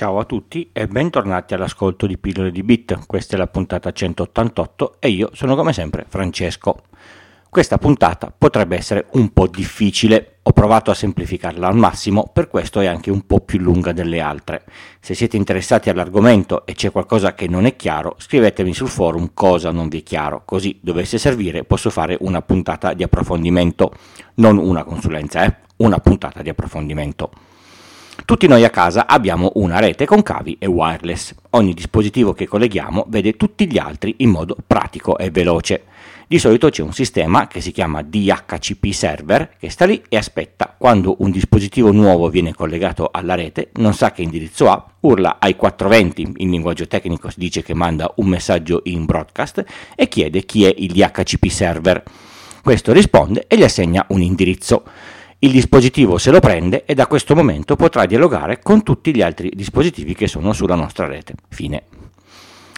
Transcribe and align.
Ciao 0.00 0.18
a 0.18 0.24
tutti 0.24 0.70
e 0.72 0.86
bentornati 0.86 1.52
all'ascolto 1.52 2.06
di 2.06 2.16
Pillole 2.16 2.50
di 2.50 2.62
Bit. 2.62 3.04
Questa 3.04 3.34
è 3.34 3.38
la 3.38 3.48
puntata 3.48 3.92
188 3.92 4.96
e 4.98 5.10
io 5.10 5.28
sono 5.34 5.54
come 5.54 5.74
sempre 5.74 6.06
Francesco. 6.08 6.84
Questa 7.50 7.76
puntata 7.76 8.32
potrebbe 8.34 8.78
essere 8.78 9.08
un 9.12 9.30
po' 9.34 9.46
difficile, 9.46 10.38
ho 10.40 10.52
provato 10.52 10.90
a 10.90 10.94
semplificarla 10.94 11.68
al 11.68 11.76
massimo, 11.76 12.30
per 12.32 12.48
questo 12.48 12.80
è 12.80 12.86
anche 12.86 13.10
un 13.10 13.26
po' 13.26 13.40
più 13.40 13.58
lunga 13.58 13.92
delle 13.92 14.20
altre. 14.20 14.64
Se 15.00 15.12
siete 15.12 15.36
interessati 15.36 15.90
all'argomento 15.90 16.64
e 16.64 16.72
c'è 16.72 16.90
qualcosa 16.90 17.34
che 17.34 17.46
non 17.46 17.66
è 17.66 17.76
chiaro, 17.76 18.14
scrivetemi 18.16 18.72
sul 18.72 18.88
forum 18.88 19.32
cosa 19.34 19.70
non 19.70 19.88
vi 19.88 19.98
è 19.98 20.02
chiaro, 20.02 20.44
così 20.46 20.78
dovesse 20.80 21.18
servire 21.18 21.64
posso 21.64 21.90
fare 21.90 22.16
una 22.20 22.40
puntata 22.40 22.94
di 22.94 23.02
approfondimento, 23.02 23.92
non 24.36 24.56
una 24.56 24.82
consulenza, 24.82 25.44
eh? 25.44 25.56
una 25.76 25.98
puntata 25.98 26.40
di 26.40 26.48
approfondimento. 26.48 27.30
Tutti 28.24 28.46
noi 28.46 28.64
a 28.64 28.70
casa 28.70 29.06
abbiamo 29.06 29.52
una 29.54 29.78
rete 29.80 30.06
con 30.06 30.22
cavi 30.22 30.56
e 30.58 30.66
wireless. 30.66 31.34
Ogni 31.50 31.74
dispositivo 31.74 32.32
che 32.32 32.46
colleghiamo 32.46 33.06
vede 33.08 33.36
tutti 33.36 33.68
gli 33.68 33.78
altri 33.78 34.14
in 34.18 34.30
modo 34.30 34.56
pratico 34.66 35.18
e 35.18 35.30
veloce. 35.30 35.84
Di 36.28 36.38
solito 36.38 36.68
c'è 36.70 36.82
un 36.82 36.92
sistema 36.92 37.48
che 37.48 37.60
si 37.60 37.72
chiama 37.72 38.02
DHCP 38.02 38.92
server 38.92 39.56
che 39.58 39.68
sta 39.68 39.84
lì 39.84 40.00
e 40.08 40.16
aspetta 40.16 40.72
quando 40.78 41.16
un 41.18 41.32
dispositivo 41.32 41.90
nuovo 41.90 42.28
viene 42.28 42.54
collegato 42.54 43.08
alla 43.12 43.34
rete, 43.34 43.70
non 43.74 43.94
sa 43.94 44.12
che 44.12 44.22
indirizzo 44.22 44.70
ha, 44.70 44.92
urla 45.00 45.38
ai 45.40 45.56
420, 45.56 46.34
in 46.36 46.50
linguaggio 46.50 46.86
tecnico 46.86 47.30
si 47.30 47.40
dice 47.40 47.64
che 47.64 47.74
manda 47.74 48.12
un 48.16 48.28
messaggio 48.28 48.82
in 48.84 49.06
broadcast 49.06 49.64
e 49.96 50.08
chiede 50.08 50.44
chi 50.44 50.64
è 50.64 50.72
il 50.76 50.92
DHCP 50.92 51.46
server. 51.48 52.02
Questo 52.62 52.92
risponde 52.92 53.46
e 53.48 53.56
gli 53.56 53.64
assegna 53.64 54.04
un 54.10 54.20
indirizzo. 54.22 54.84
Il 55.42 55.52
dispositivo 55.52 56.18
se 56.18 56.30
lo 56.30 56.38
prende 56.38 56.84
e 56.84 56.92
da 56.92 57.06
questo 57.06 57.34
momento 57.34 57.74
potrà 57.74 58.04
dialogare 58.04 58.58
con 58.60 58.82
tutti 58.82 59.14
gli 59.14 59.22
altri 59.22 59.50
dispositivi 59.54 60.14
che 60.14 60.28
sono 60.28 60.52
sulla 60.52 60.74
nostra 60.74 61.06
rete. 61.06 61.32
Fine. 61.48 61.84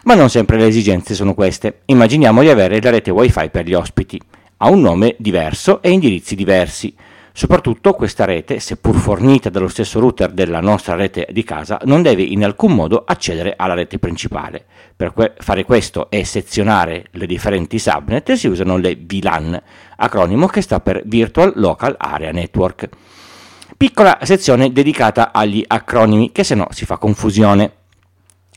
Ma 0.05 0.15
non 0.15 0.31
sempre 0.31 0.59
le 0.59 0.69
esigenze 0.69 1.15
sono 1.15 1.35
queste. 1.35 1.81
Immaginiamo 1.87 2.41
di 2.41 2.51
avere 2.51 2.81
la 2.81 2.91
rete 2.91 3.11
wifi 3.11 3.51
per 3.51 3.67
gli 3.67 3.75
ospiti. 3.75 4.21
Ha 4.59 4.69
un 4.69 4.81
nome 4.81 5.17
diverso 5.19 5.83
e 5.83 5.91
indirizzi 5.91 6.37
diversi. 6.37 6.95
Soprattutto 7.35 7.95
questa 7.95 8.27
rete, 8.27 8.61
seppur 8.61 8.95
fornita 8.95 9.49
dallo 9.49 9.67
stesso 9.67 9.99
router 9.99 10.33
della 10.33 10.61
nostra 10.61 10.95
rete 10.95 11.27
di 11.33 11.43
casa, 11.43 11.81
non 11.85 12.03
deve 12.03 12.23
in 12.23 12.45
alcun 12.45 12.75
modo 12.75 13.05
accedere 13.07 13.55
alla 13.57 13.73
rete 13.73 13.99
principale. 13.99 14.67
Per 14.95 15.15
que- 15.15 15.33
fare 15.39 15.65
questo 15.65 16.11
e 16.11 16.27
sezionare 16.27 17.07
le 17.13 17.27
differenti 17.27 17.79
subnet 17.79 18.33
si 18.33 18.49
usano 18.49 18.77
le 18.77 18.97
VLAN, 18.97 19.63
acronimo 20.03 20.47
che 20.47 20.61
sta 20.61 20.81
per 20.81 21.03
Virtual 21.05 21.53
Local 21.57 21.95
Area 21.97 22.33
Network. 22.33 22.89
Piccola 23.77 24.19
sezione 24.23 24.73
dedicata 24.73 25.33
agli 25.33 25.65
acronimi, 25.67 26.33
che 26.33 26.45
se 26.45 26.55
no 26.55 26.67
si 26.71 26.85
fa 26.85 26.99
confusione. 26.99 27.73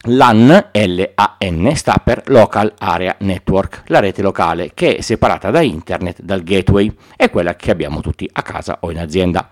LAN, 0.07 0.69
L-A-N, 0.71 1.75
sta 1.75 1.99
per 2.03 2.23
Local 2.27 2.73
Area 2.77 3.15
Network, 3.19 3.83
la 3.87 3.99
rete 3.99 4.21
locale 4.21 4.71
che 4.73 4.97
è 4.97 5.01
separata 5.01 5.49
da 5.49 5.61
internet 5.61 6.21
dal 6.21 6.43
gateway, 6.43 6.95
è 7.15 7.29
quella 7.31 7.55
che 7.55 7.71
abbiamo 7.71 8.01
tutti 8.01 8.29
a 8.31 8.41
casa 8.43 8.77
o 8.81 8.91
in 8.91 8.99
azienda. 8.99 9.47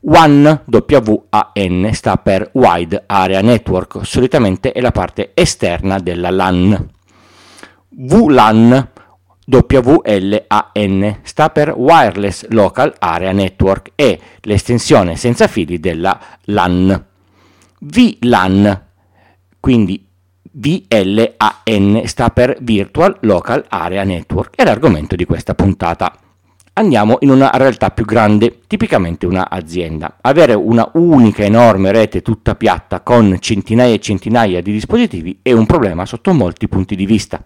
WAN, 0.00 0.62
W-A-N, 0.64 1.90
sta 1.92 2.16
per 2.16 2.50
Wide 2.52 3.04
Area 3.06 3.40
Network, 3.42 4.06
solitamente 4.06 4.72
è 4.72 4.80
la 4.80 4.92
parte 4.92 5.32
esterna 5.34 5.98
della 5.98 6.30
LAN. 6.30 6.88
VLAN, 7.90 8.88
WLAN, 9.50 11.20
sta 11.22 11.48
per 11.48 11.72
Wireless 11.74 12.48
Local 12.50 12.94
Area 12.98 13.32
Network, 13.32 13.92
è 13.94 14.18
l'estensione 14.42 15.16
senza 15.16 15.46
fili 15.46 15.80
della 15.80 16.20
LAN. 16.44 17.06
VLAN, 17.80 18.82
quindi 19.58 20.06
VLAN 20.50 22.02
sta 22.04 22.28
per 22.28 22.58
Virtual 22.60 23.16
Local 23.22 23.64
Area 23.68 24.04
Network, 24.04 24.54
è 24.54 24.64
l'argomento 24.64 25.16
di 25.16 25.24
questa 25.24 25.54
puntata. 25.54 26.14
Andiamo 26.74 27.16
in 27.20 27.30
una 27.30 27.50
realtà 27.54 27.88
più 27.88 28.04
grande, 28.04 28.60
tipicamente 28.66 29.24
un'azienda. 29.24 30.18
Avere 30.20 30.52
una 30.52 30.90
unica 30.94 31.42
enorme 31.42 31.90
rete 31.90 32.20
tutta 32.20 32.54
piatta 32.54 33.00
con 33.00 33.38
centinaia 33.40 33.94
e 33.94 33.98
centinaia 33.98 34.60
di 34.60 34.72
dispositivi 34.72 35.38
è 35.40 35.52
un 35.52 35.64
problema 35.64 36.04
sotto 36.04 36.34
molti 36.34 36.68
punti 36.68 36.94
di 36.94 37.06
vista. 37.06 37.42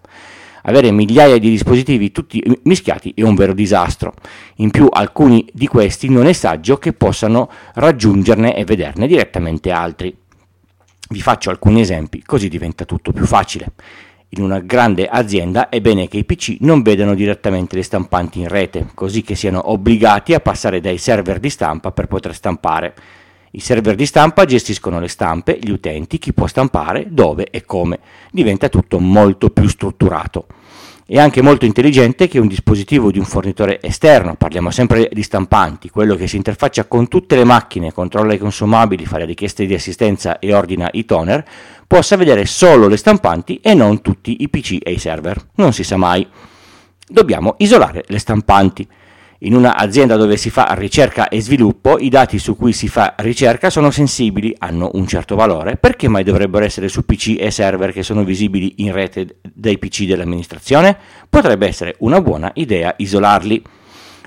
Avere 0.63 0.91
migliaia 0.91 1.37
di 1.37 1.49
dispositivi 1.49 2.11
tutti 2.11 2.41
mischiati 2.63 3.13
è 3.15 3.21
un 3.21 3.35
vero 3.35 3.53
disastro. 3.53 4.13
In 4.55 4.71
più 4.71 4.87
alcuni 4.89 5.45
di 5.51 5.67
questi 5.67 6.09
non 6.09 6.25
è 6.25 6.33
saggio 6.33 6.77
che 6.77 6.93
possano 6.93 7.49
raggiungerne 7.75 8.55
e 8.55 8.63
vederne 8.63 9.07
direttamente 9.07 9.71
altri. 9.71 10.15
Vi 11.09 11.21
faccio 11.21 11.49
alcuni 11.49 11.81
esempi, 11.81 12.23
così 12.23 12.47
diventa 12.47 12.85
tutto 12.85 13.11
più 13.11 13.25
facile. 13.25 13.73
In 14.29 14.41
una 14.41 14.59
grande 14.59 15.07
azienda 15.07 15.69
è 15.69 15.79
bene 15.81 16.07
che 16.07 16.17
i 16.17 16.25
PC 16.25 16.57
non 16.61 16.81
vedano 16.81 17.13
direttamente 17.13 17.75
le 17.75 17.83
stampanti 17.83 18.39
in 18.39 18.47
rete, 18.47 18.87
così 18.95 19.21
che 19.21 19.35
siano 19.35 19.69
obbligati 19.69 20.33
a 20.33 20.39
passare 20.39 20.79
dai 20.79 20.97
server 20.97 21.39
di 21.39 21.49
stampa 21.49 21.91
per 21.91 22.07
poter 22.07 22.33
stampare. 22.33 22.95
I 23.55 23.59
server 23.59 23.93
di 23.93 24.07
stampa 24.07 24.45
gestiscono 24.45 24.99
le 24.99 25.07
stampe, 25.07 25.59
gli 25.61 25.69
utenti, 25.69 26.17
chi 26.17 26.33
può 26.33 26.47
stampare, 26.47 27.05
dove 27.11 27.49
e 27.51 27.63
come. 27.65 27.99
Diventa 28.31 28.67
tutto 28.67 28.97
molto 28.99 29.51
più 29.51 29.67
strutturato. 29.67 30.47
È 31.05 31.19
anche 31.19 31.43
molto 31.43 31.65
intelligente 31.65 32.27
che 32.27 32.39
un 32.39 32.47
dispositivo 32.47 33.11
di 33.11 33.19
un 33.19 33.25
fornitore 33.25 33.79
esterno, 33.79 34.33
parliamo 34.33 34.71
sempre 34.71 35.07
di 35.13 35.21
stampanti, 35.21 35.91
quello 35.91 36.15
che 36.15 36.25
si 36.25 36.35
interfaccia 36.35 36.85
con 36.85 37.07
tutte 37.07 37.35
le 37.35 37.43
macchine, 37.43 37.93
controlla 37.93 38.33
i 38.33 38.39
consumabili, 38.39 39.05
fa 39.05 39.19
le 39.19 39.25
richieste 39.25 39.67
di 39.67 39.75
assistenza 39.75 40.39
e 40.39 40.51
ordina 40.51 40.89
i 40.93 41.05
toner, 41.05 41.45
possa 41.85 42.15
vedere 42.15 42.47
solo 42.47 42.87
le 42.87 42.97
stampanti 42.97 43.59
e 43.61 43.75
non 43.75 44.01
tutti 44.01 44.37
i 44.39 44.49
PC 44.49 44.79
e 44.81 44.93
i 44.93 44.97
server. 44.97 45.39
Non 45.57 45.73
si 45.73 45.83
sa 45.83 45.97
mai. 45.97 46.27
Dobbiamo 47.07 47.53
isolare 47.59 48.03
le 48.07 48.17
stampanti. 48.17 48.87
In 49.45 49.55
un'azienda 49.55 50.15
dove 50.15 50.37
si 50.37 50.49
fa 50.49 50.73
ricerca 50.73 51.27
e 51.27 51.41
sviluppo, 51.41 51.97
i 51.99 52.07
dati 52.07 52.39
su 52.39 52.55
cui 52.55 52.71
si 52.71 52.87
fa 52.87 53.15
ricerca 53.17 53.69
sono 53.69 53.91
sensibili, 53.91 54.55
hanno 54.57 54.91
un 54.93 55.05
certo 55.05 55.35
valore, 55.35 55.75
perché 55.75 56.07
mai 56.07 56.23
dovrebbero 56.23 56.63
essere 56.63 56.87
su 56.87 57.03
PC 57.03 57.35
e 57.37 57.51
server 57.51 57.91
che 57.91 58.03
sono 58.03 58.23
visibili 58.23 58.75
in 58.77 58.93
rete 58.93 59.39
dai 59.41 59.77
PC 59.77 60.05
dell'amministrazione? 60.05 60.97
Potrebbe 61.27 61.67
essere 61.67 61.95
una 61.99 62.21
buona 62.21 62.51
idea 62.53 62.93
isolarli. 62.95 63.61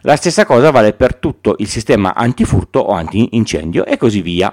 La 0.02 0.16
stessa 0.16 0.44
cosa 0.44 0.70
vale 0.70 0.92
per 0.92 1.14
tutto 1.14 1.54
il 1.60 1.68
sistema 1.68 2.14
antifurto 2.14 2.80
o 2.80 2.92
anti-incendio 2.92 3.86
e 3.86 3.96
così 3.96 4.20
via. 4.20 4.52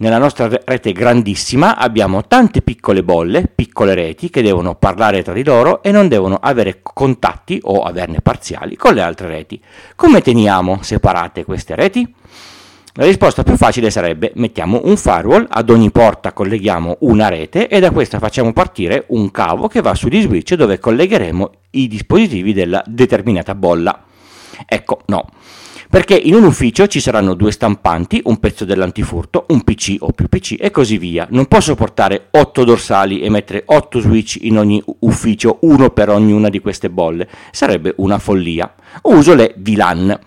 Nella 0.00 0.18
nostra 0.18 0.48
rete 0.64 0.92
grandissima 0.92 1.76
abbiamo 1.76 2.24
tante 2.24 2.62
piccole 2.62 3.02
bolle, 3.02 3.50
piccole 3.52 3.94
reti 3.94 4.30
che 4.30 4.42
devono 4.42 4.76
parlare 4.76 5.24
tra 5.24 5.32
di 5.32 5.42
loro 5.42 5.82
e 5.82 5.90
non 5.90 6.06
devono 6.06 6.38
avere 6.40 6.78
contatti 6.84 7.58
o 7.64 7.82
averne 7.82 8.20
parziali 8.20 8.76
con 8.76 8.94
le 8.94 9.02
altre 9.02 9.26
reti. 9.26 9.60
Come 9.96 10.20
teniamo 10.20 10.78
separate 10.82 11.44
queste 11.44 11.74
reti? 11.74 12.14
La 12.92 13.06
risposta 13.06 13.42
più 13.42 13.56
facile 13.56 13.90
sarebbe 13.90 14.30
mettiamo 14.36 14.82
un 14.84 14.96
firewall, 14.96 15.46
ad 15.48 15.68
ogni 15.68 15.90
porta 15.90 16.32
colleghiamo 16.32 16.98
una 17.00 17.28
rete 17.28 17.66
e 17.66 17.80
da 17.80 17.90
questa 17.90 18.20
facciamo 18.20 18.52
partire 18.52 19.04
un 19.08 19.32
cavo 19.32 19.66
che 19.66 19.80
va 19.80 19.96
sugli 19.96 20.20
switch 20.20 20.54
dove 20.54 20.78
collegheremo 20.78 21.50
i 21.70 21.88
dispositivi 21.88 22.52
della 22.52 22.84
determinata 22.86 23.56
bolla. 23.56 24.04
Ecco, 24.64 25.00
no. 25.06 25.28
Perché 25.90 26.14
in 26.14 26.34
un 26.34 26.44
ufficio 26.44 26.86
ci 26.86 27.00
saranno 27.00 27.32
due 27.32 27.50
stampanti, 27.50 28.20
un 28.24 28.38
pezzo 28.38 28.66
dell'antifurto, 28.66 29.46
un 29.48 29.62
PC 29.62 29.96
o 30.00 30.12
più 30.12 30.28
PC 30.28 30.56
e 30.60 30.70
così 30.70 30.98
via. 30.98 31.26
Non 31.30 31.46
posso 31.46 31.74
portare 31.74 32.26
8 32.30 32.64
dorsali 32.64 33.20
e 33.20 33.30
mettere 33.30 33.62
8 33.64 34.00
switch 34.00 34.36
in 34.42 34.58
ogni 34.58 34.82
ufficio, 35.00 35.56
uno 35.62 35.88
per 35.88 36.10
ognuna 36.10 36.50
di 36.50 36.58
queste 36.58 36.90
bolle. 36.90 37.26
Sarebbe 37.52 37.94
una 37.96 38.18
follia. 38.18 38.70
Uso 39.04 39.34
le 39.34 39.54
VLAN. 39.56 40.18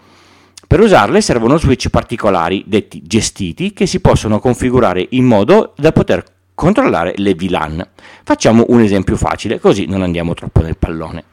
Per 0.65 0.79
usarle 0.79 1.21
servono 1.21 1.57
switch 1.57 1.89
particolari, 1.89 2.63
detti 2.65 3.03
gestiti, 3.03 3.71
che 3.71 3.85
si 3.85 3.99
possono 3.99 4.39
configurare 4.39 5.05
in 5.11 5.25
modo 5.25 5.73
da 5.77 5.91
poter 5.91 6.23
controllare 6.55 7.13
le 7.17 7.35
VLAN. 7.35 7.87
Facciamo 8.23 8.65
un 8.69 8.81
esempio 8.81 9.15
facile, 9.15 9.59
così 9.59 9.85
non 9.85 10.01
andiamo 10.01 10.33
troppo 10.33 10.61
nel 10.61 10.77
pallone. 10.77 11.23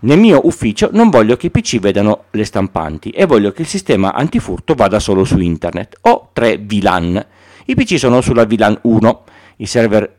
Nel 0.00 0.18
mio 0.18 0.46
ufficio 0.46 0.90
non 0.92 1.10
voglio 1.10 1.36
che 1.36 1.46
i 1.46 1.50
PC 1.50 1.80
vedano 1.80 2.24
le 2.30 2.44
stampanti 2.44 3.10
e 3.10 3.26
voglio 3.26 3.50
che 3.50 3.62
il 3.62 3.68
sistema 3.68 4.14
antifurto 4.14 4.74
vada 4.74 5.00
solo 5.00 5.24
su 5.24 5.38
internet. 5.38 5.96
Ho 6.02 6.30
tre 6.32 6.56
VLAN. 6.58 7.26
I 7.64 7.74
PC 7.74 7.98
sono 7.98 8.20
sulla 8.20 8.44
VLAN 8.46 8.78
1, 8.82 9.24
il 9.56 9.66
server 9.66 10.16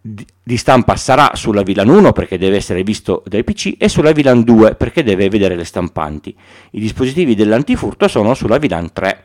di 0.00 0.56
stampa 0.56 0.96
sarà 0.96 1.32
sulla 1.34 1.62
VLAN 1.62 1.88
1 1.88 2.12
perché 2.12 2.38
deve 2.38 2.56
essere 2.56 2.82
visto 2.82 3.22
dai 3.26 3.44
PC 3.44 3.74
e 3.76 3.88
sulla 3.88 4.12
VLAN 4.12 4.42
2 4.42 4.74
perché 4.76 5.02
deve 5.02 5.28
vedere 5.28 5.54
le 5.54 5.64
stampanti. 5.64 6.34
I 6.70 6.80
dispositivi 6.80 7.34
dell'antifurto 7.34 8.08
sono 8.08 8.32
sulla 8.32 8.58
VLAN 8.58 8.92
3. 8.92 9.24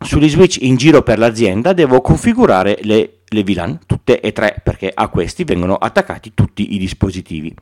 Sugli 0.00 0.28
switch 0.28 0.62
in 0.62 0.76
giro 0.76 1.02
per 1.02 1.18
l'azienda 1.18 1.74
devo 1.74 2.00
configurare 2.00 2.78
le, 2.82 3.18
le 3.26 3.42
VLAN, 3.42 3.80
tutte 3.84 4.20
e 4.20 4.32
tre, 4.32 4.60
perché 4.62 4.90
a 4.94 5.08
questi 5.08 5.44
vengono 5.44 5.74
attaccati 5.74 6.32
tutti 6.34 6.74
i 6.74 6.78
dispositivi. 6.78 7.54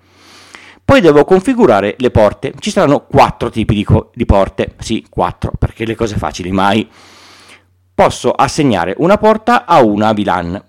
Poi 0.87 1.01
devo 1.01 1.25
configurare 1.25 1.97
le 1.99 2.13
porte. 2.13 2.55
Ci 2.61 2.71
saranno 2.71 3.07
quattro 3.07 3.51
tipi 3.51 3.75
di, 3.75 3.83
co- 3.83 4.13
di 4.15 4.25
porte. 4.25 4.77
Sì, 4.79 5.05
quattro, 5.11 5.51
perché 5.59 5.85
le 5.85 5.97
cose 5.97 6.15
facili 6.15 6.53
mai. 6.53 6.89
posso 7.93 8.31
assegnare 8.31 8.95
una 8.99 9.19
porta 9.19 9.65
a 9.65 9.83
una 9.83 10.13
VLAN 10.13 10.63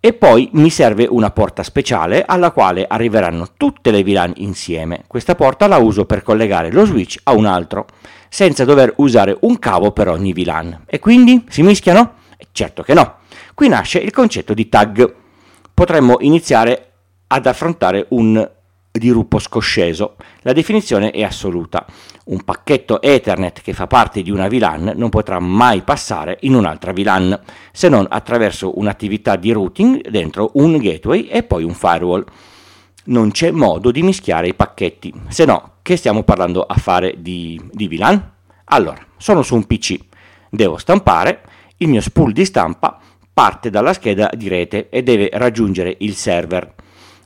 e 0.00 0.12
poi 0.14 0.48
mi 0.52 0.70
serve 0.70 1.06
una 1.08 1.30
porta 1.30 1.62
speciale 1.62 2.24
alla 2.26 2.52
quale 2.52 2.86
arriveranno 2.88 3.48
tutte 3.56 3.90
le 3.90 4.02
VLAN 4.02 4.32
insieme. 4.36 5.04
Questa 5.06 5.34
porta 5.34 5.66
la 5.66 5.76
uso 5.76 6.06
per 6.06 6.22
collegare 6.22 6.72
lo 6.72 6.86
switch 6.86 7.20
a 7.24 7.32
un 7.32 7.44
altro, 7.44 7.86
senza 8.30 8.64
dover 8.64 8.94
usare 8.96 9.36
un 9.40 9.58
cavo 9.58 9.92
per 9.92 10.08
ogni 10.08 10.32
VLAN. 10.32 10.84
E 10.86 10.98
quindi 11.00 11.44
si 11.50 11.62
mischiano? 11.62 12.14
Certo 12.50 12.82
che 12.82 12.94
no. 12.94 13.16
Qui 13.52 13.68
nasce 13.68 13.98
il 13.98 14.10
concetto 14.10 14.54
di 14.54 14.70
tag. 14.70 15.14
Potremmo 15.74 16.16
iniziare 16.20 16.92
ad 17.26 17.46
affrontare 17.46 18.06
un 18.10 18.50
diruppo 18.98 19.40
scosceso. 19.40 20.14
La 20.42 20.52
definizione 20.52 21.10
è 21.10 21.24
assoluta. 21.24 21.84
Un 22.26 22.44
pacchetto 22.44 23.02
Ethernet 23.02 23.60
che 23.60 23.72
fa 23.72 23.88
parte 23.88 24.22
di 24.22 24.30
una 24.30 24.46
VLAN 24.46 24.92
non 24.94 25.08
potrà 25.08 25.40
mai 25.40 25.82
passare 25.82 26.38
in 26.42 26.54
un'altra 26.54 26.92
VLAN, 26.92 27.40
se 27.72 27.88
non 27.88 28.06
attraverso 28.08 28.78
un'attività 28.78 29.34
di 29.34 29.50
routing 29.50 30.08
dentro 30.08 30.52
un 30.54 30.76
gateway 30.78 31.24
e 31.24 31.42
poi 31.42 31.64
un 31.64 31.74
firewall. 31.74 32.24
Non 33.06 33.32
c'è 33.32 33.50
modo 33.50 33.90
di 33.90 34.02
mischiare 34.02 34.46
i 34.46 34.54
pacchetti, 34.54 35.12
se 35.28 35.44
no 35.44 35.72
che 35.82 35.96
stiamo 35.96 36.22
parlando 36.22 36.62
a 36.62 36.76
fare 36.76 37.16
di, 37.18 37.60
di 37.72 37.88
VLAN? 37.88 38.32
Allora, 38.66 39.04
sono 39.16 39.42
su 39.42 39.56
un 39.56 39.66
PC, 39.66 39.98
devo 40.48 40.78
stampare, 40.78 41.42
il 41.78 41.88
mio 41.88 42.00
spool 42.00 42.32
di 42.32 42.44
stampa 42.44 42.98
parte 43.34 43.68
dalla 43.68 43.92
scheda 43.92 44.30
di 44.34 44.46
rete 44.46 44.88
e 44.88 45.02
deve 45.02 45.28
raggiungere 45.32 45.96
il 45.98 46.14
server 46.14 46.74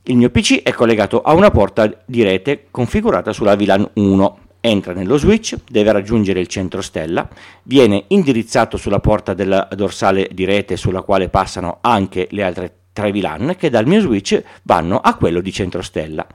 il 0.09 0.17
mio 0.17 0.31
PC 0.31 0.63
è 0.63 0.73
collegato 0.73 1.21
a 1.21 1.35
una 1.35 1.51
porta 1.51 1.91
di 2.05 2.23
rete 2.23 2.67
configurata 2.71 3.33
sulla 3.33 3.57
VLAN 3.57 3.91
1. 3.95 4.39
Entra 4.61 4.93
nello 4.95 5.19
switch, 5.19 5.57
deve 5.69 5.93
raggiungere 5.93 6.41
il 6.41 6.47
centro 6.47 6.81
stella, 6.81 7.29
viene 7.65 8.05
indirizzato 8.09 8.77
sulla 8.77 9.01
porta 9.01 9.35
della 9.35 9.69
dorsale 9.75 10.29
di 10.33 10.45
rete 10.45 10.77
sulla 10.77 11.03
quale 11.03 11.29
passano 11.29 11.79
anche 11.83 12.27
le 12.31 12.43
altre 12.43 12.73
tre 12.93 13.13
VLAN 13.13 13.55
che 13.59 13.69
dal 13.69 13.87
mio 13.87 14.01
switch 14.01 14.43
vanno 14.63 14.99
a 14.99 15.15
quello 15.15 15.41
di 15.41 15.53
centro 15.53 15.83
stella. 15.83 16.27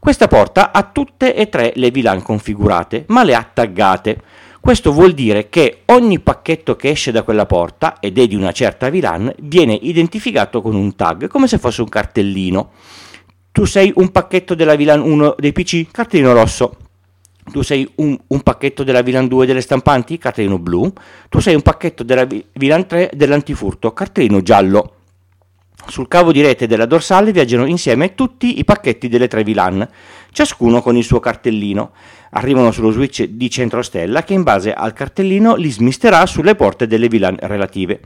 Questa 0.00 0.26
porta 0.26 0.72
ha 0.72 0.82
tutte 0.82 1.34
e 1.34 1.48
tre 1.48 1.72
le 1.76 1.92
VLAN 1.92 2.22
configurate, 2.22 3.04
ma 3.08 3.22
le 3.22 3.36
ha 3.36 3.48
taggate. 3.50 4.20
Questo 4.60 4.92
vuol 4.92 5.12
dire 5.12 5.48
che 5.48 5.82
ogni 5.86 6.18
pacchetto 6.18 6.74
che 6.74 6.90
esce 6.90 7.12
da 7.12 7.22
quella 7.22 7.46
porta 7.46 7.98
ed 8.00 8.18
è 8.18 8.26
di 8.26 8.34
una 8.34 8.50
certa 8.50 8.90
VLAN 8.90 9.32
viene 9.38 9.72
identificato 9.74 10.60
con 10.60 10.74
un 10.74 10.96
tag, 10.96 11.28
come 11.28 11.46
se 11.46 11.58
fosse 11.58 11.80
un 11.80 11.88
cartellino. 11.88 12.70
Tu 13.52 13.64
sei 13.64 13.92
un 13.96 14.10
pacchetto 14.10 14.54
della 14.54 14.76
VLAN 14.76 15.00
1 15.00 15.34
dei 15.38 15.52
PC, 15.52 15.90
cartellino 15.90 16.32
rosso. 16.32 16.76
Tu 17.50 17.62
sei 17.62 17.88
un, 17.96 18.16
un, 18.28 18.40
pacchetto 18.42 18.84
della 18.84 19.02
VLAN 19.02 19.26
2 19.26 19.46
delle 19.46 19.60
stampanti, 19.60 20.18
cartellino 20.18 20.58
blu. 20.58 20.92
Tu 21.28 21.40
sei 21.40 21.56
un 21.56 21.62
pacchetto 21.62 22.04
della 22.04 22.26
VLAN 22.26 22.86
3 22.86 23.10
dell'antifurto, 23.12 23.92
cartellino 23.92 24.40
giallo. 24.40 24.94
Sul 25.88 26.06
cavo 26.06 26.30
di 26.30 26.42
rete 26.42 26.68
della 26.68 26.86
dorsale 26.86 27.32
viaggiano 27.32 27.64
insieme 27.64 28.14
tutti 28.14 28.60
i 28.60 28.64
pacchetti 28.64 29.08
delle 29.08 29.26
tre 29.26 29.42
VLAN, 29.42 29.88
ciascuno 30.30 30.80
con 30.80 30.96
il 30.96 31.02
suo 31.02 31.18
cartellino. 31.18 31.90
Arrivano 32.32 32.70
sullo 32.70 32.92
switch 32.92 33.24
di 33.24 33.50
centro 33.50 33.82
stella 33.82 34.22
che 34.22 34.34
in 34.34 34.44
base 34.44 34.72
al 34.72 34.92
cartellino 34.92 35.56
li 35.56 35.70
smisterà 35.70 36.24
sulle 36.26 36.54
porte 36.54 36.86
delle 36.86 37.08
VLAN 37.08 37.38
relative. 37.40 38.00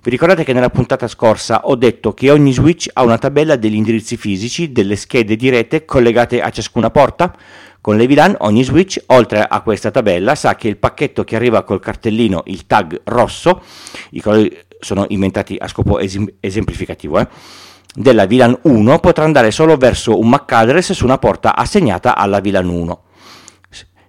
Vi 0.00 0.10
ricordate 0.10 0.44
che 0.44 0.52
nella 0.52 0.70
puntata 0.70 1.08
scorsa 1.08 1.62
ho 1.64 1.74
detto 1.74 2.14
che 2.14 2.30
ogni 2.30 2.52
switch 2.52 2.88
ha 2.92 3.02
una 3.02 3.18
tabella 3.18 3.56
degli 3.56 3.74
indirizzi 3.74 4.16
fisici 4.16 4.70
delle 4.70 4.94
schede 4.94 5.34
di 5.34 5.48
rete 5.48 5.84
collegate 5.84 6.40
a 6.40 6.50
ciascuna 6.50 6.88
porta? 6.90 7.34
Con 7.80 7.96
le 7.96 8.06
VLAN 8.06 8.36
ogni 8.40 8.62
switch, 8.62 9.02
oltre 9.06 9.42
a 9.42 9.60
questa 9.60 9.90
tabella, 9.90 10.36
sa 10.36 10.54
che 10.54 10.68
il 10.68 10.76
pacchetto 10.76 11.24
che 11.24 11.34
arriva 11.34 11.64
col 11.64 11.80
cartellino, 11.80 12.42
il 12.46 12.66
tag 12.66 13.00
rosso, 13.04 13.60
i 14.10 14.20
colori 14.20 14.56
sono 14.78 15.04
inventati 15.08 15.56
a 15.58 15.66
scopo 15.66 15.98
esim- 15.98 16.32
esemplificativo, 16.38 17.18
eh, 17.18 17.26
della 17.92 18.26
VLAN 18.28 18.56
1 18.62 18.98
potrà 19.00 19.24
andare 19.24 19.50
solo 19.50 19.76
verso 19.76 20.16
un 20.16 20.28
MAC 20.28 20.52
address 20.52 20.92
su 20.92 21.04
una 21.04 21.18
porta 21.18 21.56
assegnata 21.56 22.14
alla 22.14 22.40
VLAN 22.40 22.68
1. 22.68 23.02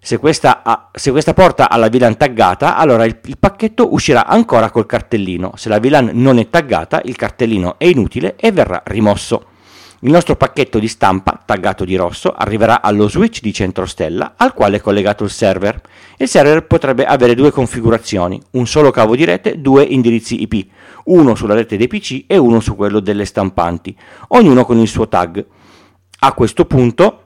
Se 0.02 0.18
questa, 0.18 0.64
ha, 0.64 0.90
se 0.94 1.12
questa, 1.12 1.34
porta 1.34 1.70
ha 1.70 1.76
la 1.76 1.90
VLAN 1.90 2.16
taggata, 2.16 2.78
allora 2.78 3.04
il, 3.04 3.20
il, 3.26 3.38
pacchetto 3.38 3.94
uscirà 3.94 4.26
ancora 4.26 4.72
col 4.72 4.86
cartellino. 4.86 5.52
Se 5.56 5.68
la 5.68 5.80
VLAN 5.80 6.12
non 6.14 6.40
è 6.40 6.50
taggata, 6.50 7.02
il 7.04 7.18
cartellino 7.18 7.78
è 7.78 7.86
inutile 7.86 8.36
e 8.38 8.52
verrà 8.54 8.82
rimosso. 8.86 9.48
Il 10.04 10.12
nostro 10.12 10.38
pacchetto 10.38 10.80
di 10.80 10.88
stampa, 10.88 11.42
taggato 11.46 11.84
di 11.84 11.98
rosso, 11.98 12.32
arriverà 12.32 12.82
allo 12.82 13.10
switch 13.10 13.42
di 13.42 13.52
centro 13.52 13.86
stella 13.86 14.36
al 14.38 14.54
quale 14.54 14.78
è 14.78 14.80
collegato 14.80 15.26
il 15.26 15.30
server. 15.30 15.82
Il 16.16 16.30
server 16.30 16.66
potrebbe 16.66 17.04
avere 17.04 17.36
due 17.36 17.52
configurazioni, 17.52 18.42
un 18.52 18.66
solo 18.66 18.92
cavo 18.92 19.18
di 19.18 19.26
rete, 19.26 19.60
due 19.60 19.84
indirizzi 19.84 20.42
IP, 20.42 20.68
uno 21.06 21.36
sulla 21.36 21.56
rete 21.56 21.76
dei 21.76 21.88
PC 21.88 22.24
e 22.28 22.38
uno 22.38 22.62
su 22.62 22.78
quello 22.78 23.02
delle 23.02 23.26
stampanti, 23.26 23.94
ognuno 24.30 24.64
con 24.64 24.78
il 24.78 24.88
suo 24.88 25.10
tag. 25.10 25.46
A 26.20 26.32
questo 26.32 26.64
punto 26.64 27.24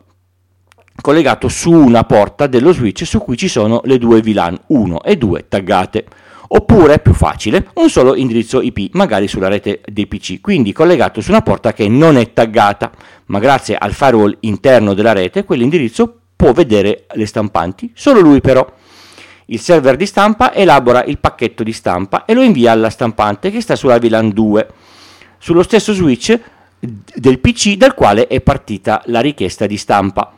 collegato 1.02 1.48
su 1.48 1.72
una 1.72 2.04
porta 2.04 2.48
dello 2.48 2.72
switch 2.72 3.06
su 3.06 3.20
cui 3.20 3.38
ci 3.38 3.48
sono 3.48 3.82
le 3.86 3.98
due 3.98 4.22
VLAN 4.22 4.60
1 4.68 5.04
e 5.04 5.18
2 5.18 5.46
taggate. 5.48 6.06
Oppure, 6.56 7.00
più 7.00 7.14
facile, 7.14 7.70
un 7.76 7.90
solo 7.90 8.14
indirizzo 8.16 8.62
IP, 8.62 8.94
magari 8.94 9.28
sulla 9.28 9.48
rete 9.48 9.82
dei 9.92 10.06
PC, 10.06 10.40
quindi 10.40 10.72
collegato 10.72 11.20
su 11.20 11.32
una 11.32 11.42
porta 11.42 11.74
che 11.74 11.88
non 11.88 12.16
è 12.16 12.32
taggata, 12.32 12.92
ma 13.28 13.40
grazie 13.40 13.76
al 13.76 13.94
firewall 13.94 14.38
interno 14.42 14.94
della 14.94 15.14
rete 15.14 15.46
quell'indirizzo 15.46 16.20
può 16.36 16.52
vedere 16.52 17.06
le 17.14 17.26
stampanti, 17.26 17.92
solo 17.96 18.20
lui 18.20 18.40
però. 18.40 18.72
Il 19.46 19.60
server 19.60 19.96
di 19.96 20.06
stampa 20.06 20.54
elabora 20.54 21.04
il 21.06 21.18
pacchetto 21.18 21.64
di 21.64 21.74
stampa 21.74 22.26
e 22.26 22.34
lo 22.34 22.44
invia 22.44 22.72
alla 22.72 22.92
stampante 22.92 23.50
che 23.50 23.60
sta 23.60 23.76
sulla 23.76 23.98
VLAN 23.98 24.30
2, 24.30 24.68
sullo 25.40 25.64
stesso 25.64 25.92
switch 25.94 26.40
del 26.80 27.40
PC 27.40 27.78
dal 27.78 27.96
quale 27.96 28.28
è 28.28 28.42
partita 28.42 29.02
la 29.08 29.22
richiesta 29.22 29.66
di 29.66 29.78
stampa 29.78 30.34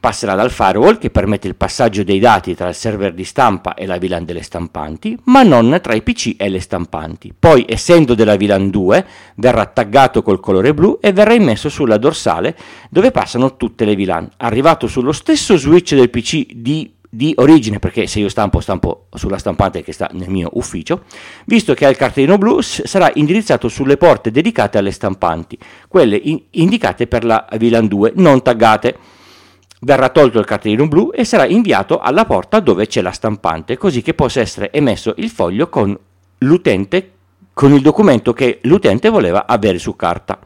passerà 0.00 0.34
dal 0.34 0.50
firewall 0.50 0.98
che 0.98 1.10
permette 1.10 1.48
il 1.48 1.54
passaggio 1.54 2.02
dei 2.02 2.18
dati 2.18 2.54
tra 2.54 2.68
il 2.68 2.74
server 2.74 3.14
di 3.14 3.24
stampa 3.24 3.74
e 3.74 3.86
la 3.86 3.98
VLAN 3.98 4.24
delle 4.24 4.42
stampanti, 4.42 5.18
ma 5.24 5.42
non 5.42 5.78
tra 5.82 5.94
i 5.94 6.02
PC 6.02 6.34
e 6.36 6.48
le 6.48 6.60
stampanti. 6.60 7.32
Poi, 7.38 7.64
essendo 7.68 8.14
della 8.14 8.36
VLAN 8.36 8.70
2, 8.70 9.06
verrà 9.36 9.66
taggato 9.66 10.22
col 10.22 10.40
colore 10.40 10.74
blu 10.74 10.98
e 11.00 11.12
verrà 11.12 11.34
immesso 11.34 11.68
sulla 11.68 11.98
dorsale 11.98 12.56
dove 12.90 13.10
passano 13.10 13.56
tutte 13.56 13.84
le 13.84 13.96
VLAN. 13.96 14.28
Arrivato 14.38 14.86
sullo 14.86 15.12
stesso 15.12 15.56
switch 15.56 15.94
del 15.94 16.10
PC 16.10 16.52
di 16.54 16.94
di 17.08 17.32
origine, 17.36 17.78
perché 17.78 18.06
se 18.06 18.20
io 18.20 18.28
stampo, 18.28 18.60
stampo 18.60 19.06
sulla 19.14 19.38
stampante 19.38 19.82
che 19.82 19.92
sta 19.92 20.10
nel 20.12 20.28
mio 20.28 20.50
ufficio, 20.54 21.04
visto 21.46 21.72
che 21.72 21.86
ha 21.86 21.88
il 21.88 21.96
cartellino 21.96 22.36
blu, 22.36 22.60
sarà 22.60 23.10
indirizzato 23.14 23.68
sulle 23.68 23.96
porte 23.96 24.30
dedicate 24.30 24.76
alle 24.76 24.90
stampanti, 24.90 25.58
quelle 25.88 26.16
in- 26.16 26.42
indicate 26.50 27.06
per 27.06 27.24
la 27.24 27.46
VLAN 27.58 27.86
2, 27.86 28.12
non 28.16 28.42
taggate 28.42 28.98
verrà 29.80 30.08
tolto 30.08 30.38
il 30.38 30.44
cartellino 30.44 30.88
blu 30.88 31.10
e 31.12 31.24
sarà 31.24 31.46
inviato 31.46 31.98
alla 31.98 32.24
porta 32.24 32.60
dove 32.60 32.86
c'è 32.86 33.02
la 33.02 33.12
stampante, 33.12 33.76
così 33.76 34.02
che 34.02 34.14
possa 34.14 34.40
essere 34.40 34.72
emesso 34.72 35.14
il 35.16 35.30
foglio 35.30 35.68
con 35.68 35.96
l'utente 36.38 37.10
con 37.56 37.72
il 37.72 37.80
documento 37.80 38.34
che 38.34 38.58
l'utente 38.64 39.08
voleva 39.08 39.46
avere 39.46 39.78
su 39.78 39.96
carta. 39.96 40.38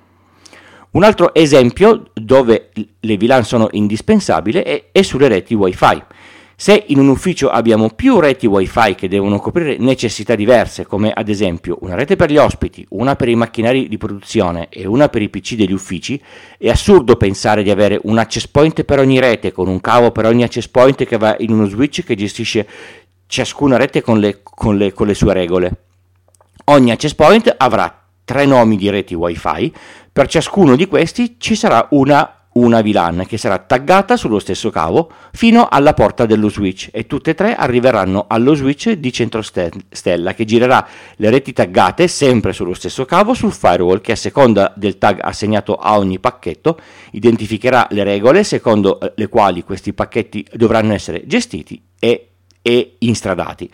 Un 0.93 1.03
altro 1.03 1.35
esempio 1.35 2.11
dove 2.15 2.71
le 3.01 3.17
VLAN 3.17 3.43
sono 3.43 3.67
indispensabili 3.73 4.61
è, 4.61 4.85
è 4.93 5.03
sulle 5.03 5.27
reti 5.27 5.55
wifi. 5.55 6.01
Se 6.61 6.85
in 6.89 6.99
un 6.99 7.09
ufficio 7.09 7.49
abbiamo 7.49 7.89
più 7.89 8.21
reti 8.21 8.47
wifi 8.47 8.95
che 8.95 9.09
devono 9.09 9.39
coprire 9.39 9.79
necessità 9.79 10.35
diverse, 10.35 10.85
come 10.85 11.11
ad 11.11 11.31
esempio 11.31 11.79
una 11.81 11.95
rete 11.95 12.17
per 12.17 12.31
gli 12.31 12.37
ospiti, 12.37 12.85
una 12.91 13.17
per 13.17 13.31
i 13.31 13.35
macchinari 13.35 13.89
di 13.89 13.97
produzione 13.97 14.69
e 14.69 14.87
una 14.87 15.09
per 15.09 15.23
i 15.23 15.31
PC 15.31 15.55
degli 15.55 15.73
uffici, 15.73 16.23
è 16.59 16.69
assurdo 16.69 17.17
pensare 17.17 17.63
di 17.63 17.71
avere 17.71 17.99
un 18.03 18.19
access 18.19 18.47
point 18.47 18.83
per 18.83 18.99
ogni 18.99 19.19
rete, 19.19 19.53
con 19.53 19.69
un 19.69 19.81
cavo 19.81 20.11
per 20.11 20.27
ogni 20.27 20.43
access 20.43 20.69
point 20.69 21.03
che 21.03 21.17
va 21.17 21.35
in 21.39 21.51
uno 21.51 21.65
switch 21.65 22.05
che 22.05 22.15
gestisce 22.15 22.69
ciascuna 23.27 23.79
rete 23.79 24.03
con 24.03 24.19
le, 24.19 24.43
con 24.43 24.77
le, 24.77 24.93
con 24.93 25.07
le 25.07 25.15
sue 25.15 25.33
regole. 25.33 25.85
Ogni 26.65 26.91
access 26.91 27.15
point 27.15 27.55
avrà 27.57 28.07
tre 28.23 28.45
nomi 28.45 28.77
di 28.77 28.91
reti 28.91 29.15
wifi, 29.15 29.73
per 30.13 30.29
ciascuno 30.29 30.77
di 30.77 30.87
questi 30.87 31.37
ci 31.39 31.55
sarà 31.55 31.89
una 31.93 32.40
una 32.53 32.83
VLAN 32.83 33.25
che 33.29 33.39
sarà 33.39 33.59
taggata 33.59 34.17
sullo 34.17 34.41
stesso 34.41 34.71
cavo 34.71 35.11
fino 35.33 35.69
alla 35.71 35.95
porta 35.95 36.27
dello 36.27 36.49
switch 36.49 36.89
e 36.91 37.07
tutte 37.07 37.31
e 37.31 37.35
tre 37.35 37.55
arriveranno 37.55 38.25
allo 38.27 38.55
switch 38.55 38.91
di 38.93 39.13
centro 39.13 39.43
stella 39.43 40.35
che 40.35 40.45
girerà 40.45 40.85
le 41.17 41.31
reti 41.31 41.53
taggate 41.53 42.09
sempre 42.09 42.53
sullo 42.53 42.75
stesso 42.75 43.05
cavo 43.05 43.35
sul 43.35 43.53
firewall 43.53 44.01
che 44.01 44.13
a 44.13 44.17
seconda 44.17 44.73
del 44.75 44.99
tag 44.99 45.21
assegnato 45.23 45.77
a 45.77 45.97
ogni 45.97 46.19
pacchetto 46.19 46.79
identificherà 47.13 47.87
le 47.91 48.03
regole 48.03 48.43
secondo 48.43 48.99
eh, 48.99 49.13
le 49.15 49.29
quali 49.29 49.63
questi 49.63 49.93
pacchetti 49.93 50.45
dovranno 50.55 50.93
essere 50.93 51.27
gestiti 51.27 51.81
e, 52.01 52.31
e 52.63 52.97
instradati. 52.99 53.71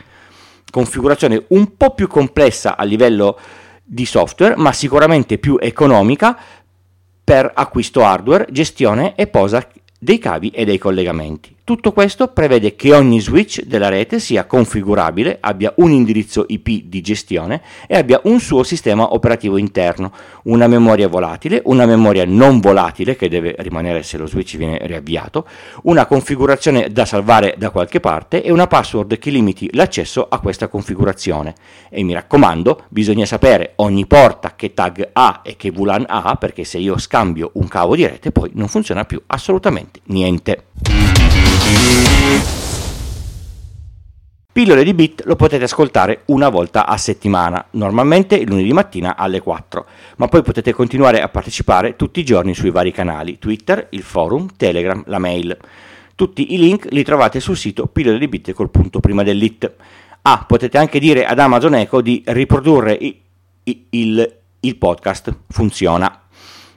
Configurazione 0.71 1.45
un 1.49 1.76
po' 1.76 1.95
più 1.95 2.09
complessa 2.09 2.76
a 2.76 2.85
livello 2.85 3.38
di 3.83 4.04
software 4.04 4.56
ma 4.56 4.73
sicuramente 4.73 5.38
più 5.38 5.56
economica 5.61 6.38
per 7.26 7.50
acquisto 7.52 8.04
hardware, 8.04 8.47
gestione 8.52 9.16
e 9.16 9.26
posa 9.26 9.68
dei 9.99 10.18
cavi 10.18 10.50
e 10.50 10.64
dei 10.64 10.78
collegamenti. 10.78 11.55
Tutto 11.66 11.90
questo 11.90 12.28
prevede 12.28 12.76
che 12.76 12.94
ogni 12.94 13.18
switch 13.18 13.64
della 13.64 13.88
rete 13.88 14.20
sia 14.20 14.46
configurabile, 14.46 15.38
abbia 15.40 15.73
un 15.78 15.90
indirizzo 15.90 16.44
IP 16.46 16.85
di 16.85 17.00
gestione 17.00 17.61
e 17.88 17.96
abbia 17.96 18.20
un 18.23 18.38
suo 18.38 18.62
sistema 18.62 19.12
operativo 19.12 19.56
interno, 19.56 20.12
una 20.44 20.68
memoria 20.68 21.08
volatile, 21.08 21.61
una 21.64 21.85
memoria 21.85 22.25
non 22.25 22.61
volatile 22.61 23.16
che 23.16 23.28
deve 23.28 23.56
rimanere 23.58 24.04
se 24.04 24.16
lo 24.16 24.28
switch 24.28 24.56
viene 24.58 24.78
riavviato, 24.82 25.44
una 25.82 26.06
configurazione 26.06 26.92
da 26.92 27.04
salvare 27.04 27.56
da 27.58 27.70
qualche 27.70 27.99
parte 27.99 28.44
e 28.44 28.52
una 28.52 28.68
password 28.68 29.18
che 29.18 29.30
limiti 29.30 29.68
l'accesso 29.73 30.25
a 30.30 30.38
questa 30.38 30.68
configurazione. 30.68 31.52
E 31.90 32.04
mi 32.04 32.12
raccomando, 32.12 32.85
bisogna 32.90 33.26
sapere 33.26 33.73
ogni 33.76 34.06
porta 34.06 34.54
che 34.54 34.73
tag 34.73 35.08
ha 35.14 35.40
e 35.42 35.56
che 35.56 35.73
VLAN 35.73 36.04
ha 36.06 36.37
perché 36.37 36.62
se 36.62 36.78
io 36.78 36.96
scambio 36.96 37.50
un 37.54 37.66
cavo 37.66 37.96
di 37.96 38.06
rete 38.06 38.30
poi 38.30 38.52
non 38.54 38.68
funziona 38.68 39.04
più 39.04 39.20
assolutamente 39.26 39.99
niente. 40.04 40.66
Pillole 44.56 44.85
di 44.85 44.95
Bit 44.95 45.25
lo 45.26 45.37
potete 45.37 45.64
ascoltare 45.64 46.23
una 46.28 46.49
volta 46.49 46.87
a 46.87 46.97
settimana, 46.97 47.62
normalmente 47.73 48.42
lunedì 48.47 48.73
mattina 48.73 49.14
alle 49.14 49.40
4, 49.40 49.87
ma 50.16 50.28
poi 50.28 50.40
potete 50.40 50.73
continuare 50.73 51.21
a 51.21 51.28
partecipare 51.28 51.95
tutti 51.95 52.21
i 52.21 52.25
giorni 52.25 52.54
sui 52.54 52.71
vari 52.71 52.90
canali, 52.90 53.38
Twitter, 53.38 53.88
il 53.90 54.00
forum, 54.00 54.49
Telegram, 54.56 55.02
la 55.09 55.18
mail. 55.18 55.54
Tutti 56.14 56.54
i 56.54 56.59
link 56.59 56.87
li 56.90 57.04
trovate 57.04 57.38
sul 57.38 57.54
sito 57.54 57.87
pillole 57.87 58.16
di 58.16 58.28
Bit 58.28 58.54
col 58.54 58.71
punto 58.71 58.99
prima 58.99 59.23
dell'it. 59.23 59.71
Ah, 60.23 60.42
potete 60.49 60.78
anche 60.78 60.99
dire 61.00 61.26
ad 61.26 61.38
Amazon 61.38 61.75
Echo 61.75 62.00
di 62.00 62.23
riprodurre 62.25 62.97
il, 62.99 63.85
il, 63.90 64.37
il 64.61 64.76
podcast, 64.76 65.37
funziona. 65.50 66.25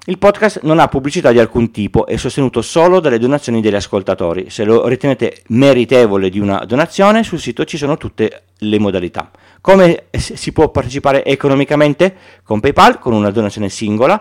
Il 0.09 0.17
podcast 0.17 0.61
non 0.63 0.79
ha 0.79 0.87
pubblicità 0.87 1.31
di 1.31 1.37
alcun 1.37 1.69
tipo, 1.69 2.07
è 2.07 2.17
sostenuto 2.17 2.63
solo 2.63 2.99
dalle 2.99 3.19
donazioni 3.19 3.61
degli 3.61 3.75
ascoltatori. 3.75 4.49
Se 4.49 4.63
lo 4.63 4.87
ritenete 4.87 5.43
meritevole 5.49 6.31
di 6.31 6.39
una 6.39 6.65
donazione, 6.65 7.21
sul 7.21 7.37
sito 7.37 7.63
ci 7.63 7.77
sono 7.77 7.95
tutte 7.95 8.45
le 8.57 8.79
modalità. 8.79 9.29
Come 9.61 10.05
si 10.17 10.51
può 10.51 10.69
partecipare 10.69 11.23
economicamente? 11.23 12.15
Con 12.41 12.59
PayPal, 12.59 12.97
con 12.97 13.13
una 13.13 13.29
donazione 13.29 13.69
singola, 13.69 14.19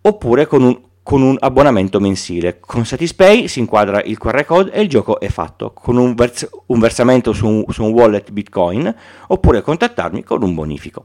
oppure 0.00 0.46
con 0.46 0.62
un, 0.64 0.80
con 1.00 1.22
un 1.22 1.36
abbonamento 1.38 2.00
mensile. 2.00 2.58
Con 2.58 2.84
Satispay 2.84 3.46
si 3.46 3.60
inquadra 3.60 4.02
il 4.02 4.18
QR 4.18 4.44
code 4.44 4.72
e 4.72 4.80
il 4.80 4.88
gioco 4.88 5.20
è 5.20 5.28
fatto, 5.28 5.70
con 5.70 5.96
un, 5.96 6.14
vers- 6.16 6.48
un 6.66 6.80
versamento 6.80 7.32
su 7.32 7.46
un, 7.46 7.64
su 7.68 7.84
un 7.84 7.92
wallet 7.92 8.32
Bitcoin, 8.32 8.92
oppure 9.28 9.62
contattarmi 9.62 10.24
con 10.24 10.42
un 10.42 10.56
bonifico. 10.56 11.04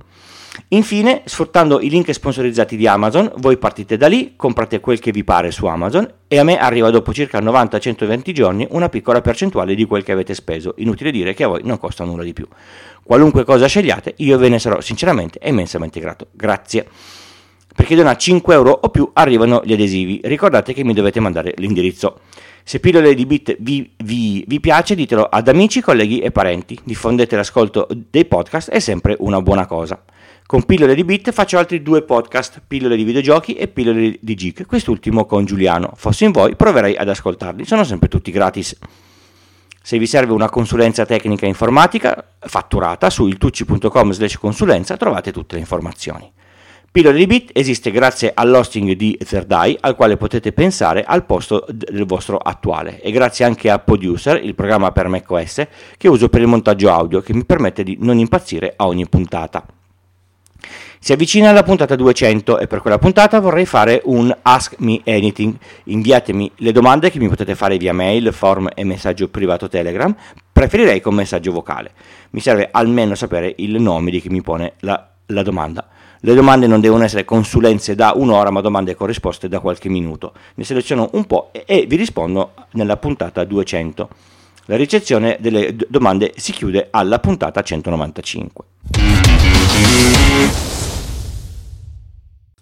Infine, 0.69 1.21
sfruttando 1.25 1.79
i 1.79 1.89
link 1.89 2.13
sponsorizzati 2.13 2.75
di 2.75 2.85
Amazon, 2.85 3.31
voi 3.37 3.57
partite 3.57 3.95
da 3.95 4.07
lì, 4.07 4.33
comprate 4.35 4.79
quel 4.79 4.99
che 4.99 5.11
vi 5.11 5.23
pare 5.23 5.49
su 5.51 5.65
Amazon 5.65 6.09
e 6.27 6.39
a 6.39 6.43
me 6.43 6.57
arriva 6.57 6.89
dopo 6.89 7.13
circa 7.13 7.39
90-120 7.39 8.31
giorni 8.31 8.67
una 8.71 8.89
piccola 8.89 9.21
percentuale 9.21 9.75
di 9.75 9.85
quel 9.85 10.03
che 10.03 10.11
avete 10.11 10.33
speso. 10.33 10.73
Inutile 10.77 11.11
dire 11.11 11.33
che 11.33 11.45
a 11.45 11.47
voi 11.47 11.61
non 11.63 11.77
costa 11.77 12.03
nulla 12.03 12.23
di 12.23 12.33
più. 12.33 12.47
Qualunque 13.03 13.45
cosa 13.45 13.67
scegliate, 13.67 14.13
io 14.17 14.37
ve 14.37 14.49
ne 14.49 14.59
sarò 14.59 14.81
sinceramente 14.81 15.39
e 15.39 15.49
immensamente 15.49 15.99
grato. 15.99 16.27
Grazie. 16.31 16.87
Per 17.73 17.85
chi 17.85 17.95
dona 17.95 18.17
5 18.17 18.53
euro 18.53 18.71
o 18.71 18.89
più 18.89 19.09
arrivano 19.13 19.61
gli 19.63 19.71
adesivi. 19.71 20.19
Ricordate 20.23 20.73
che 20.73 20.83
mi 20.83 20.93
dovete 20.93 21.21
mandare 21.21 21.53
l'indirizzo. 21.57 22.19
Se 22.63 22.79
pillole 22.79 23.15
di 23.15 23.25
bit 23.25 23.55
vi, 23.59 23.89
vi, 24.03 24.43
vi, 24.45 24.59
piace, 24.59 24.93
ditelo 24.93 25.23
ad 25.23 25.47
amici, 25.47 25.81
colleghi 25.81 26.19
e 26.19 26.31
parenti. 26.31 26.77
Diffondete 26.83 27.35
l'ascolto 27.35 27.87
dei 28.09 28.25
podcast, 28.25 28.69
è 28.69 28.79
sempre 28.79 29.15
una 29.19 29.41
buona 29.41 29.65
cosa. 29.65 29.99
Con 30.51 30.63
Pillole 30.63 30.95
di 30.95 31.05
Bit 31.05 31.31
faccio 31.31 31.57
altri 31.57 31.81
due 31.81 32.01
podcast, 32.01 32.61
Pillole 32.67 32.97
di 32.97 33.05
videogiochi 33.05 33.53
e 33.53 33.69
Pillole 33.69 34.17
di 34.19 34.35
geek, 34.35 34.65
quest'ultimo 34.65 35.23
con 35.23 35.45
Giuliano. 35.45 35.93
Fossi 35.95 36.25
in 36.25 36.31
voi 36.31 36.57
proverei 36.57 36.93
ad 36.97 37.07
ascoltarli, 37.07 37.63
sono 37.63 37.85
sempre 37.85 38.09
tutti 38.09 38.31
gratis. 38.31 38.77
Se 39.81 39.97
vi 39.97 40.05
serve 40.05 40.33
una 40.33 40.49
consulenza 40.49 41.05
tecnica 41.05 41.45
informatica 41.45 42.33
fatturata 42.37 43.09
su 43.09 43.27
iltucci.com 43.27 44.11
slash 44.11 44.37
consulenza 44.39 44.97
trovate 44.97 45.31
tutte 45.31 45.55
le 45.55 45.61
informazioni. 45.61 46.29
Pillole 46.91 47.17
di 47.17 47.27
Bit 47.27 47.51
esiste 47.53 47.89
grazie 47.89 48.33
all'hosting 48.35 48.91
di 48.91 49.17
Eye 49.47 49.77
al 49.79 49.95
quale 49.95 50.17
potete 50.17 50.51
pensare 50.51 51.05
al 51.05 51.25
posto 51.25 51.65
del 51.69 52.03
vostro 52.05 52.35
attuale 52.35 52.99
e 52.99 53.11
grazie 53.11 53.45
anche 53.45 53.69
a 53.69 53.79
Producer, 53.79 54.43
il 54.43 54.55
programma 54.55 54.91
per 54.91 55.07
macOS 55.07 55.65
che 55.95 56.09
uso 56.09 56.27
per 56.27 56.41
il 56.41 56.47
montaggio 56.47 56.91
audio 56.91 57.21
che 57.21 57.33
mi 57.33 57.45
permette 57.45 57.83
di 57.83 57.95
non 58.01 58.17
impazzire 58.17 58.73
a 58.75 58.87
ogni 58.87 59.07
puntata. 59.07 59.65
Si 61.03 61.13
avvicina 61.13 61.51
la 61.51 61.63
puntata 61.63 61.95
200 61.95 62.59
e 62.59 62.67
per 62.67 62.79
quella 62.79 62.99
puntata 62.99 63.39
vorrei 63.39 63.65
fare 63.65 64.03
un 64.05 64.31
Ask 64.43 64.75
Me 64.81 65.01
Anything. 65.03 65.55
Inviatemi 65.85 66.51
le 66.57 66.71
domande 66.71 67.09
che 67.09 67.17
mi 67.17 67.27
potete 67.27 67.55
fare 67.55 67.77
via 67.77 67.91
mail, 67.91 68.31
form 68.31 68.69
e 68.75 68.83
messaggio 68.83 69.27
privato 69.27 69.67
Telegram. 69.67 70.15
Preferirei 70.53 71.01
con 71.01 71.15
messaggio 71.15 71.51
vocale. 71.51 71.89
Mi 72.29 72.39
serve 72.39 72.69
almeno 72.71 73.15
sapere 73.15 73.51
il 73.57 73.81
nome 73.81 74.11
di 74.11 74.21
chi 74.21 74.29
mi 74.29 74.43
pone 74.43 74.73
la, 74.81 75.09
la 75.25 75.41
domanda. 75.41 75.87
Le 76.19 76.35
domande 76.35 76.67
non 76.67 76.79
devono 76.79 77.03
essere 77.03 77.25
consulenze 77.25 77.95
da 77.95 78.13
un'ora, 78.15 78.51
ma 78.51 78.61
domande 78.61 78.93
con 78.93 79.07
risposte 79.07 79.47
da 79.47 79.59
qualche 79.59 79.89
minuto. 79.89 80.33
Ne 80.53 80.63
seleziono 80.63 81.09
un 81.13 81.25
po' 81.25 81.49
e, 81.51 81.63
e 81.65 81.85
vi 81.87 81.95
rispondo 81.95 82.53
nella 82.73 82.97
puntata 82.97 83.43
200. 83.43 84.09
La 84.65 84.75
ricezione 84.75 85.37
delle 85.39 85.75
domande 85.87 86.33
si 86.35 86.51
chiude 86.51 86.89
alla 86.91 87.17
puntata 87.17 87.63
195. 87.63 88.65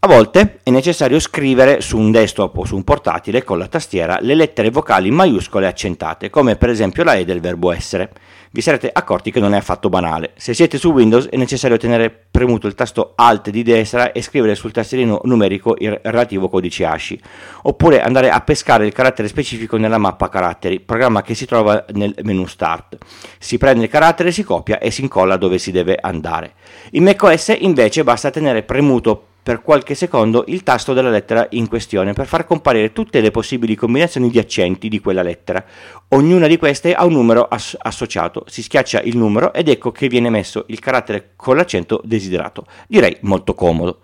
Volte 0.09 0.57
è 0.63 0.71
necessario 0.71 1.19
scrivere 1.19 1.81
su 1.81 1.95
un 1.95 2.09
desktop 2.09 2.57
o 2.57 2.65
su 2.65 2.75
un 2.75 2.83
portatile 2.83 3.43
con 3.43 3.59
la 3.59 3.67
tastiera 3.67 4.17
le 4.19 4.33
lettere 4.33 4.71
vocali 4.71 5.11
maiuscole 5.11 5.67
accentate, 5.67 6.31
come 6.31 6.55
per 6.55 6.69
esempio 6.69 7.03
la 7.03 7.13
E 7.13 7.25
del 7.25 7.39
verbo 7.39 7.71
essere. 7.71 8.09
Vi 8.49 8.59
sarete 8.59 8.89
accorti 8.91 9.29
che 9.29 9.39
non 9.39 9.53
è 9.53 9.57
affatto 9.57 9.87
banale. 9.87 10.31
Se 10.35 10.55
siete 10.55 10.79
su 10.79 10.89
Windows 10.89 11.27
è 11.27 11.37
necessario 11.37 11.77
tenere 11.77 12.09
premuto 12.09 12.65
il 12.65 12.73
tasto 12.73 13.13
Alt 13.13 13.51
di 13.51 13.61
destra 13.61 14.11
e 14.11 14.23
scrivere 14.23 14.55
sul 14.55 14.71
tastierino 14.71 15.21
numerico 15.25 15.75
il 15.77 15.99
relativo 16.01 16.49
codice 16.49 16.85
ASCII, 16.85 17.21
oppure 17.61 18.01
andare 18.01 18.31
a 18.31 18.41
pescare 18.41 18.87
il 18.87 18.93
carattere 18.93 19.27
specifico 19.27 19.77
nella 19.77 19.99
mappa 19.99 20.27
caratteri, 20.27 20.79
programma 20.79 21.21
che 21.21 21.35
si 21.35 21.45
trova 21.45 21.85
nel 21.93 22.15
menu 22.23 22.47
Start. 22.47 22.97
Si 23.37 23.59
prende 23.59 23.83
il 23.83 23.91
carattere, 23.91 24.31
si 24.31 24.41
copia 24.41 24.79
e 24.79 24.89
si 24.89 25.01
incolla 25.01 25.37
dove 25.37 25.59
si 25.59 25.69
deve 25.69 25.95
andare. 26.01 26.53
In 26.93 27.03
macOS 27.03 27.55
invece 27.59 28.03
basta 28.03 28.31
tenere 28.31 28.63
premuto 28.63 29.25
per 29.49 29.63
qualche 29.63 29.95
secondo 29.95 30.43
il 30.45 30.61
tasto 30.61 30.93
della 30.93 31.09
lettera 31.09 31.47
in 31.53 31.67
questione 31.67 32.13
per 32.13 32.27
far 32.27 32.45
comparire 32.45 32.93
tutte 32.93 33.19
le 33.19 33.31
possibili 33.31 33.73
combinazioni 33.73 34.29
di 34.29 34.37
accenti 34.37 34.89
di 34.89 34.99
quella 34.99 35.23
lettera. 35.23 35.65
Ognuna 36.09 36.45
di 36.45 36.59
queste 36.59 36.93
ha 36.93 37.03
un 37.03 37.13
numero 37.13 37.47
ass- 37.47 37.75
associato, 37.79 38.43
si 38.45 38.61
schiaccia 38.61 39.01
il 39.01 39.17
numero 39.17 39.51
ed 39.51 39.67
ecco 39.67 39.89
che 39.89 40.07
viene 40.07 40.29
messo 40.29 40.65
il 40.67 40.77
carattere 40.77 41.31
con 41.35 41.55
l'accento 41.55 41.99
desiderato. 42.03 42.67
Direi 42.87 43.17
molto 43.21 43.55
comodo. 43.55 44.01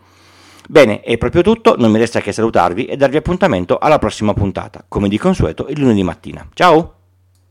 Bene, 0.67 1.01
è 1.01 1.15
proprio 1.19 1.43
tutto, 1.43 1.75
non 1.77 1.91
mi 1.91 1.99
resta 1.99 2.21
che 2.21 2.31
salutarvi 2.31 2.85
e 2.85 2.97
darvi 2.97 3.17
appuntamento 3.17 3.77
alla 3.77 3.99
prossima 3.99 4.33
puntata, 4.33 4.83
come 4.87 5.09
di 5.09 5.19
consueto 5.19 5.67
il 5.69 5.79
lunedì 5.79 6.01
mattina. 6.01 6.43
Ciao! 6.55 6.94